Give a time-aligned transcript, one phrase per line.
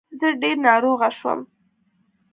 [0.19, 1.39] زه ډير ناروغه شوم